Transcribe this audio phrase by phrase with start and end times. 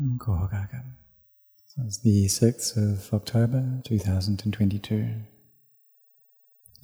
[0.00, 0.94] Kohogagam.
[1.66, 5.08] So it's the 6th of October 2022.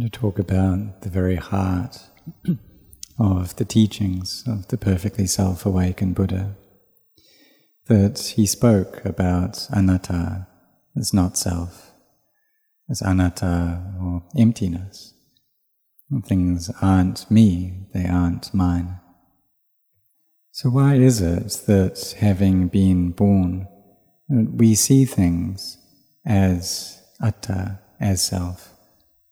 [0.00, 1.96] To talk about the very heart
[3.18, 6.56] of the teachings of the perfectly self awakened Buddha.
[7.86, 10.46] That he spoke about anatta
[10.94, 11.92] as not self,
[12.90, 15.14] as anatta or emptiness.
[16.24, 19.00] Things aren't me, they aren't mine.
[20.50, 23.68] So, why is it that having been born,
[24.28, 25.78] we see things
[26.26, 28.74] as atta, as self?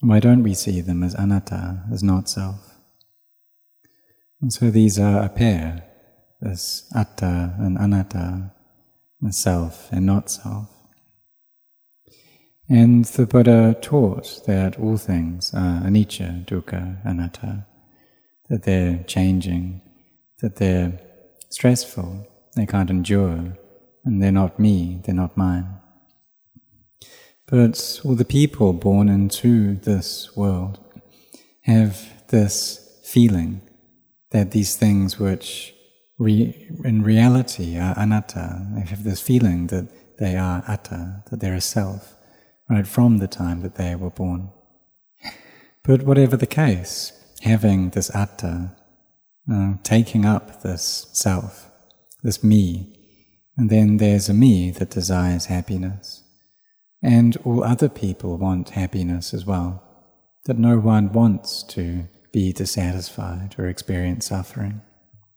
[0.00, 2.76] Why don't we see them as anatta, as not self?
[4.40, 5.84] And so these are a pair,
[6.40, 8.52] this atta and anatta,
[9.20, 10.68] the self and not self.
[12.68, 17.66] And the Buddha taught that all things are anicca, dukkha, anatta,
[18.48, 19.80] that they're changing,
[20.40, 21.00] that they're
[21.50, 23.56] stressful, they can't endure,
[24.04, 25.78] and they're not me, they're not mine.
[27.46, 30.78] But all the people born into this world
[31.62, 33.62] have this feeling
[34.30, 35.74] that these things which
[36.18, 41.54] re- in reality are anatta, they have this feeling that they are atta, that they're
[41.54, 42.14] a self,
[42.68, 44.50] right from the time that they were born.
[45.84, 48.72] But whatever the case, having this atta
[49.52, 51.70] uh, taking up this self,
[52.22, 52.94] this me,
[53.56, 56.22] and then there's a me that desires happiness.
[57.02, 59.82] And all other people want happiness as well,
[60.44, 64.82] that no one wants to be dissatisfied or experience suffering.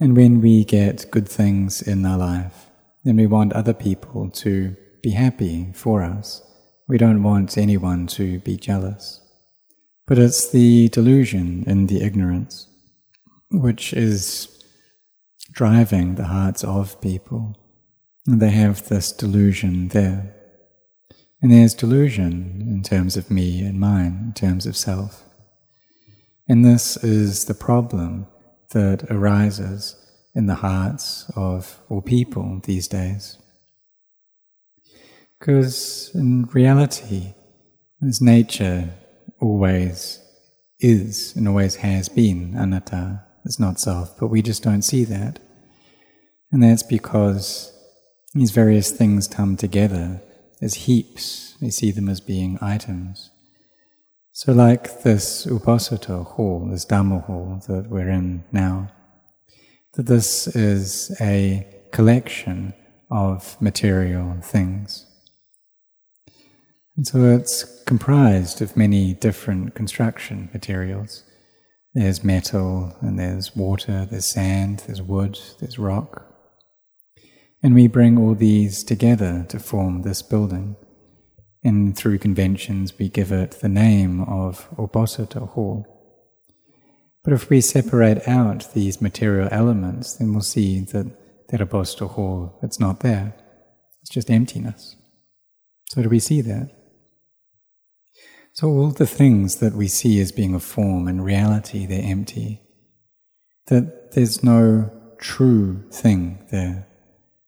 [0.00, 2.66] And when we get good things in our life,
[3.04, 6.42] then we want other people to be happy for us.
[6.88, 9.20] We don't want anyone to be jealous.
[10.06, 12.68] But it's the delusion and the ignorance
[13.50, 14.48] which is
[15.52, 17.56] driving the hearts of people.
[18.26, 20.34] And they have this delusion there.
[21.42, 25.22] And there's delusion in terms of me and mine, in terms of self.
[26.48, 28.26] And this is the problem
[28.70, 29.96] that arises
[30.34, 33.38] in the hearts of all people these days.
[35.38, 37.34] Because in reality,
[38.06, 38.90] as nature
[39.40, 40.20] always
[40.80, 45.38] is and always has been anatta, it's not self, but we just don't see that.
[46.50, 47.72] And that's because
[48.34, 50.22] these various things come together
[50.60, 51.56] as heaps.
[51.60, 53.30] We see them as being items.
[54.32, 58.90] So, like this Uposatha hall, this Dhamma hall that we're in now,
[59.92, 62.74] that this is a collection
[63.10, 65.06] of material things.
[66.96, 71.24] And so it's comprised of many different construction materials.
[71.94, 76.26] There's metal and there's water, there's sand, there's wood, there's rock.
[77.62, 80.76] And we bring all these together to form this building.
[81.62, 85.86] And through conventions, we give it the name of Uposatha Hall.
[87.22, 91.06] But if we separate out these material elements, then we'll see that
[91.48, 93.34] that Uposatha Hall, it's not there.
[94.02, 94.96] It's just emptiness.
[95.90, 96.73] So do we see that?
[98.54, 102.62] So all the things that we see as being a form, in reality, they're empty.
[103.66, 106.86] That there's no true thing there.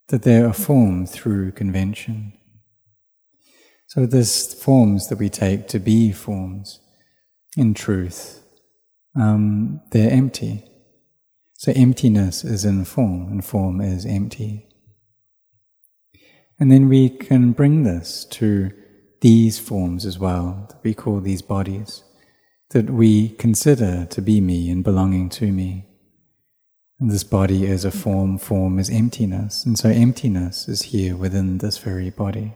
[0.09, 2.33] That they're a form through convention.
[3.87, 6.81] So this forms that we take to be forms,
[7.57, 8.45] in truth,
[9.15, 10.65] um, they're empty.
[11.55, 14.67] So emptiness is in form, and form is empty.
[16.59, 18.73] And then we can bring this to
[19.21, 22.05] these forms as well, that we call these bodies,
[22.71, 25.87] that we consider to be me and belonging to me.
[26.99, 31.59] And this body is a form, form is emptiness, and so emptiness is here within
[31.59, 32.55] this very body.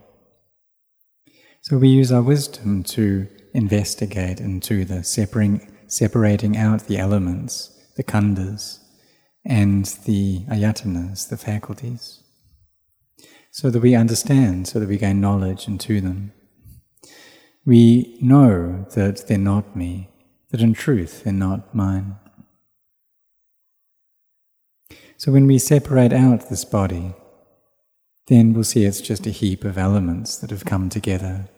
[1.62, 8.04] So we use our wisdom to investigate into the separating, separating out the elements, the
[8.04, 8.78] khandhas,
[9.45, 12.22] and the ayatanas, the faculties,
[13.51, 16.33] so that we understand, so that we gain knowledge into them
[17.65, 20.09] we know that they're not me,
[20.51, 22.16] that in truth they're not mine.
[25.16, 27.15] So when we separate out this body,
[28.28, 31.48] then we'll see it's just a heap of elements that have come together.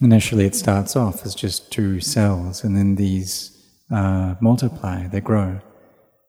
[0.00, 3.56] Initially, it starts off as just two cells, and then these
[3.90, 5.60] uh, multiply, they grow.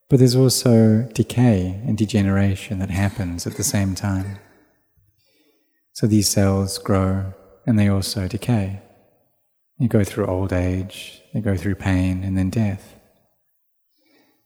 [0.09, 4.39] But there's also decay and degeneration that happens at the same time.
[5.94, 7.33] So these cells grow
[7.66, 8.81] and they also decay.
[9.80, 12.96] They go through old age, they go through pain, and then death.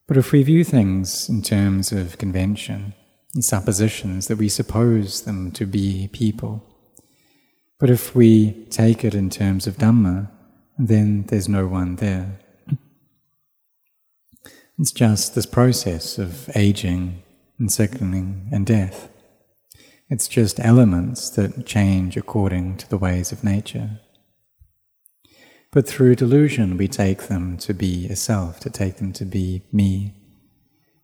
[0.08, 2.94] But if we view things in terms of convention,
[3.36, 6.64] in suppositions that we suppose them to be people.
[7.80, 10.32] But if we take it in terms of Dhamma,
[10.78, 12.40] then there's no one there.
[14.78, 17.24] It's just this process of aging
[17.60, 19.10] and sickening and death.
[20.10, 24.00] It's just elements that change according to the ways of nature.
[25.72, 29.64] But through delusion, we take them to be a self, to take them to be
[29.74, 30.14] me.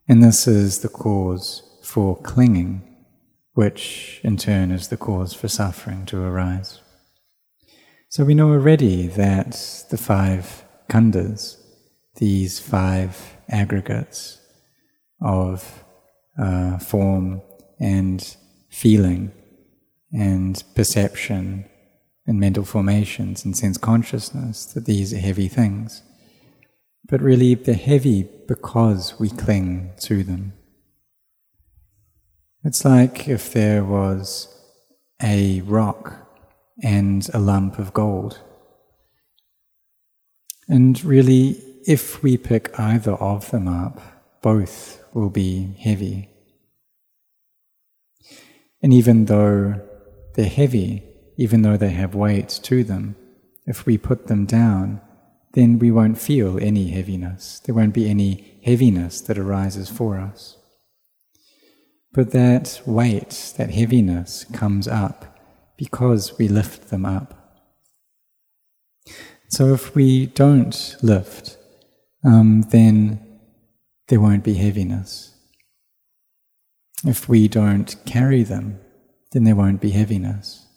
[0.07, 2.83] And this is the cause for clinging,
[3.53, 6.79] which in turn is the cause for suffering to arise.
[8.07, 11.57] So we know already that the five khandhas,
[12.17, 14.39] these five aggregates
[15.21, 15.83] of
[16.37, 17.41] uh, form
[17.79, 18.37] and
[18.71, 19.31] feeling
[20.11, 21.65] and perception
[22.25, 26.01] and mental formations and sense consciousness, that these are heavy things.
[27.07, 30.53] But really, they're heavy because we cling to them.
[32.63, 34.47] It's like if there was
[35.21, 36.27] a rock
[36.81, 38.39] and a lump of gold.
[40.67, 43.99] And really, if we pick either of them up,
[44.41, 46.30] both will be heavy.
[48.81, 49.81] And even though
[50.35, 51.03] they're heavy,
[51.37, 53.15] even though they have weight to them,
[53.65, 55.01] if we put them down,
[55.53, 57.59] then we won't feel any heaviness.
[57.59, 60.57] There won't be any heaviness that arises for us.
[62.13, 65.39] But that weight, that heaviness comes up
[65.77, 67.37] because we lift them up.
[69.49, 71.57] So if we don't lift,
[72.23, 73.19] um, then
[74.07, 75.30] there won't be heaviness.
[77.03, 78.79] If we don't carry them,
[79.31, 80.67] then there won't be heaviness.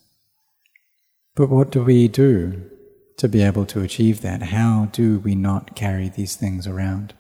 [1.35, 2.71] But what do we do
[3.19, 4.45] to be able to achieve that?
[4.45, 7.13] How do we not carry these things around?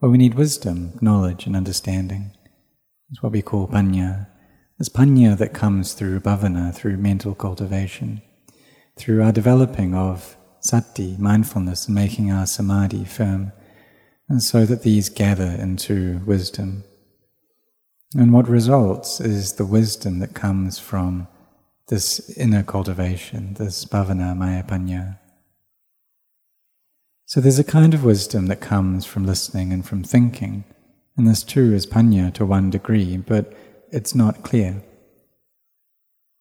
[0.00, 2.32] Well, we need wisdom, knowledge, and understanding.
[3.10, 4.28] It's what we call panya.
[4.78, 8.22] It's panya that comes through bhavana, through mental cultivation,
[8.96, 13.52] through our developing of sati, mindfulness, and making our samadhi firm,
[14.28, 16.84] and so that these gather into wisdom.
[18.14, 21.26] And what results is the wisdom that comes from
[21.88, 25.18] this inner cultivation, this bhavana maya panya.
[27.26, 30.64] So there's a kind of wisdom that comes from listening and from thinking,
[31.16, 33.52] and this too is panya to one degree, but
[33.90, 34.82] it's not clear.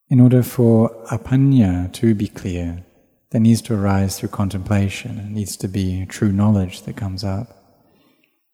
[0.10, 2.84] In order for apanya to be clear,
[3.32, 5.18] there needs to arise through contemplation.
[5.18, 7.48] It needs to be true knowledge that comes up.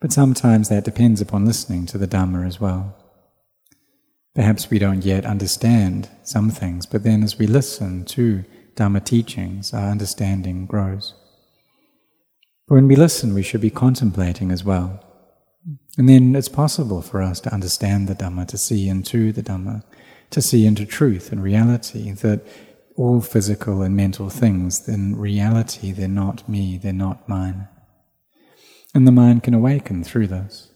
[0.00, 2.96] But sometimes that depends upon listening to the Dhamma as well.
[4.34, 8.44] Perhaps we don't yet understand some things, but then as we listen to
[8.76, 11.14] Dhamma teachings, our understanding grows.
[12.68, 15.04] But when we listen, we should be contemplating as well.
[15.98, 19.82] And then it's possible for us to understand the Dhamma, to see into the Dhamma,
[20.30, 22.46] to see into truth and reality, that
[22.96, 27.66] all physical and mental things, in reality, they're not me, they're not mine.
[28.94, 30.69] And the mind can awaken through this,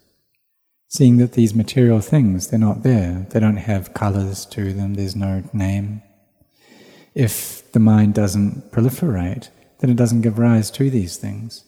[0.89, 5.17] seeing that these material things, they're not there, they don't have colors to them, there's
[5.17, 6.03] no name.
[7.15, 9.49] If the mind doesn't proliferate,
[9.81, 11.65] then it doesn't give rise to these things.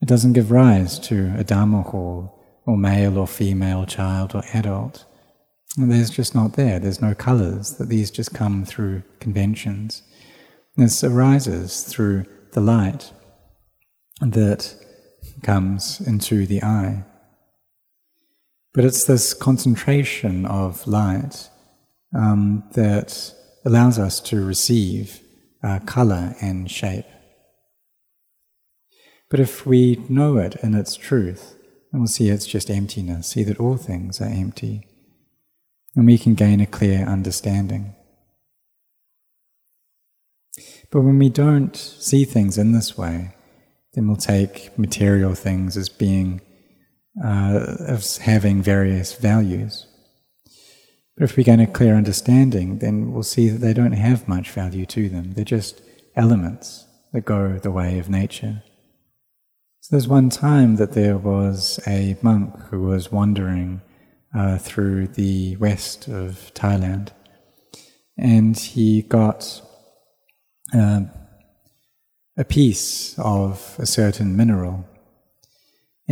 [0.00, 5.04] It doesn't give rise to a Dharma hall, or male or female child or adult.
[5.76, 6.78] And there's just not there.
[6.78, 10.02] There's no colors, that these just come through conventions.
[10.76, 13.12] This arises through the light
[14.20, 14.74] that
[15.42, 17.04] comes into the eye.
[18.74, 21.50] But it's this concentration of light
[22.14, 23.32] um, that
[23.64, 25.20] allows us to receive
[25.62, 27.06] uh, color and shape.
[29.30, 31.54] But if we know it in its truth,
[31.90, 34.86] then we'll see it's just emptiness, see that all things are empty,
[35.94, 37.94] and we can gain a clear understanding.
[40.90, 43.34] But when we don't see things in this way,
[43.94, 46.42] then we'll take material things as being,
[47.22, 49.86] uh, having various values.
[51.16, 54.50] But if we gain a clear understanding, then we'll see that they don't have much
[54.50, 55.32] value to them.
[55.32, 55.82] They're just
[56.16, 58.62] elements that go the way of nature.
[59.80, 63.82] So there's one time that there was a monk who was wandering
[64.34, 67.10] uh, through the west of Thailand,
[68.16, 69.60] and he got
[70.72, 71.02] uh,
[72.36, 74.88] a piece of a certain mineral.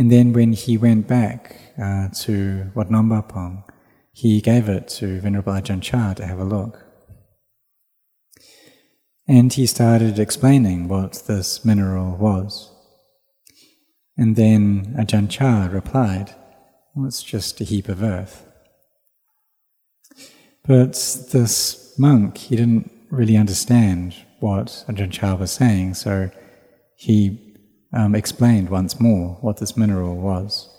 [0.01, 3.63] And then when he went back uh, to Wat Nong Pah Pong,
[4.11, 6.83] he gave it to Venerable Ajahn Chah to have a look.
[9.27, 12.71] And he started explaining what this mineral was.
[14.17, 16.33] And then Ajahn Chah replied,
[16.95, 18.43] well, it's just a heap of earth.
[20.65, 20.93] But
[21.31, 26.31] this monk, he didn't really understand what Ajahn Chah was saying, so
[26.95, 27.50] he
[27.93, 30.69] um, explained once more what this mineral was.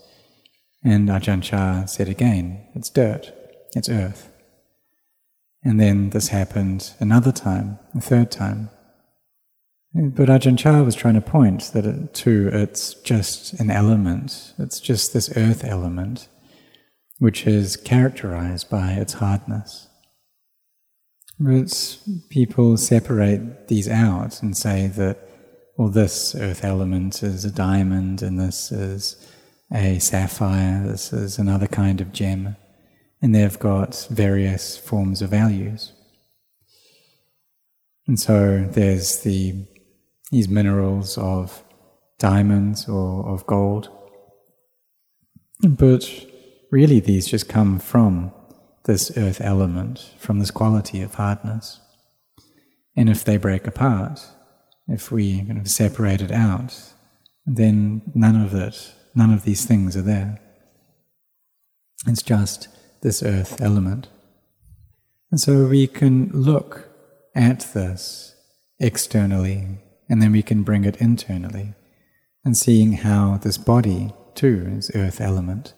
[0.85, 3.33] And Ajahn Chah said again, it's dirt,
[3.75, 4.31] it's earth.
[5.65, 8.71] And then this happened another time, a third time.
[9.95, 14.81] But Ajahn Chah was trying to point that it, to it's just an element, it's
[14.81, 16.29] just this earth element,
[17.19, 19.89] which is characterized by its hardness.
[21.39, 21.99] But
[22.31, 25.29] people separate these out and say that,
[25.77, 29.17] well, this earth element is a diamond, and this is
[29.73, 32.57] a sapphire, this is another kind of gem,
[33.21, 35.93] and they've got various forms of values.
[38.07, 39.67] And so there's the
[40.33, 41.63] these minerals of
[42.19, 43.91] diamonds or of gold.
[45.61, 46.11] But
[46.71, 48.33] really, these just come from
[48.85, 51.81] this earth element, from this quality of hardness.
[52.97, 54.21] And if they break apart,
[54.89, 56.79] if we kind of separate it out,
[57.47, 60.41] then none of it, none of these things are there.
[62.07, 62.69] It's just
[63.03, 64.09] this earth element.
[65.31, 66.89] And so we can look
[67.35, 68.35] at this
[68.79, 71.75] externally and then we can bring it internally
[72.45, 75.75] and seeing how this body too is earth element,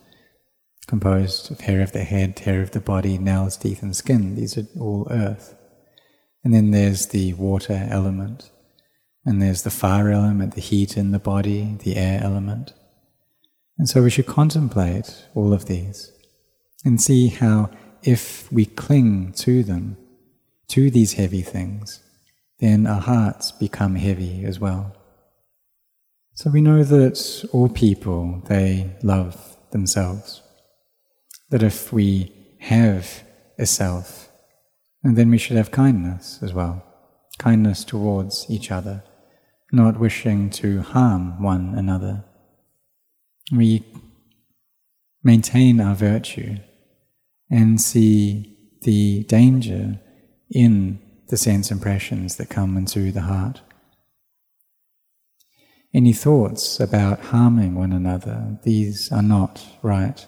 [0.87, 4.35] composed of hair of the head, hair of the body, nails, teeth, and skin.
[4.35, 5.55] These are all earth.
[6.43, 8.51] And then there's the water element,
[9.25, 12.75] and there's the fire element, the heat in the body, the air element.
[13.79, 16.13] And so we should contemplate all of these
[16.85, 17.71] and see how
[18.03, 19.97] if we cling to them,
[20.69, 22.03] to these heavy things,
[22.61, 24.95] then our hearts become heavy as well.
[26.35, 30.43] So we know that all people, they love themselves.
[31.51, 33.23] That if we have
[33.59, 34.31] a self,
[35.03, 36.83] and then we should have kindness as well.
[37.39, 39.03] Kindness towards each other,
[39.75, 42.25] not wishing to harm one another.
[43.53, 43.85] We
[45.23, 46.57] maintain our virtue
[47.51, 50.01] and see the danger
[50.51, 53.63] in the sense impressions that come into the heart.
[55.93, 60.27] Any thoughts about harming one another, these are not right.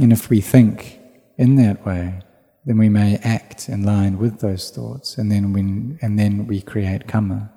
[0.00, 1.00] And if we think
[1.38, 2.20] in that way,
[2.66, 5.60] then we may act in line with those thoughts, and then we,
[6.00, 7.53] and then we create karma.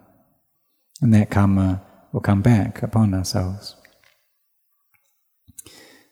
[1.02, 3.76] And that karma will come back upon ourselves.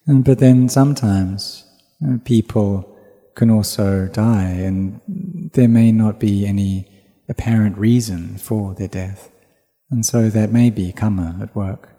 [0.06, 1.66] And, but then sometimes
[2.00, 2.96] you know, people
[3.36, 5.02] can also die, and
[5.54, 6.88] there may not be any
[7.28, 9.32] apparent reason for their death.
[9.90, 11.90] And so that may be karma at work.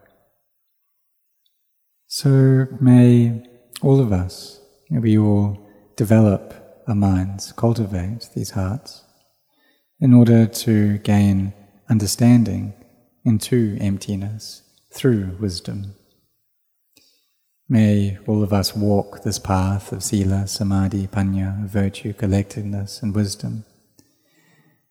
[2.06, 3.46] So may
[3.82, 5.58] all of us, we all
[5.96, 6.54] develop
[6.86, 9.02] our minds, cultivate these hearts,
[10.00, 11.52] in order to gain
[11.88, 12.74] understanding
[13.24, 14.62] into emptiness
[14.92, 15.94] through wisdom.
[17.68, 23.64] May all of us walk this path of sila, samadhi, panya, virtue, collectedness, and wisdom.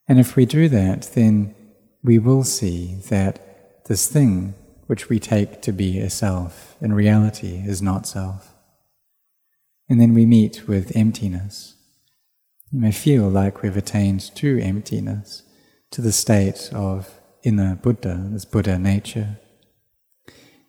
[0.07, 1.55] And if we do that, then
[2.03, 4.53] we will see that this thing
[4.87, 8.53] which we take to be a self in reality is not self.
[9.89, 11.75] And then we meet with emptiness.
[12.71, 15.43] You may feel like we've attained to emptiness,
[15.95, 19.39] to the state of inner Buddha, this Buddha nature.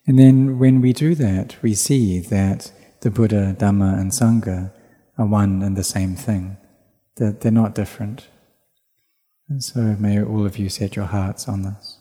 [0.06, 4.70] And then when we do that, we see that the Buddha, Dhamma, and Sangha
[5.18, 6.58] are one and the same thing,
[7.16, 8.28] that they're not different.
[9.48, 11.98] And so may all of you set your hearts on this.